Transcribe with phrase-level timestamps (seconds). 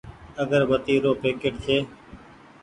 [0.41, 1.77] اگربتي رو پيڪيٽ ڇي۔